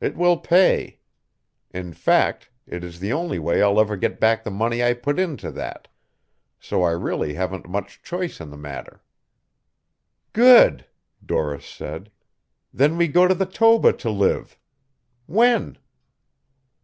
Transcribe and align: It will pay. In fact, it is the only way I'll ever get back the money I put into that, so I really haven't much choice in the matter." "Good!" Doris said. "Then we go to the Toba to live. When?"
It 0.00 0.16
will 0.16 0.38
pay. 0.38 0.98
In 1.70 1.92
fact, 1.92 2.50
it 2.66 2.82
is 2.82 2.98
the 2.98 3.12
only 3.12 3.38
way 3.38 3.62
I'll 3.62 3.78
ever 3.80 3.96
get 3.96 4.18
back 4.18 4.42
the 4.42 4.50
money 4.50 4.82
I 4.82 4.92
put 4.92 5.20
into 5.20 5.52
that, 5.52 5.86
so 6.58 6.82
I 6.82 6.90
really 6.90 7.34
haven't 7.34 7.68
much 7.68 8.02
choice 8.02 8.40
in 8.40 8.50
the 8.50 8.56
matter." 8.56 9.04
"Good!" 10.32 10.84
Doris 11.24 11.64
said. 11.64 12.10
"Then 12.74 12.96
we 12.96 13.06
go 13.06 13.28
to 13.28 13.34
the 13.34 13.46
Toba 13.46 13.92
to 13.92 14.10
live. 14.10 14.58
When?" 15.26 15.78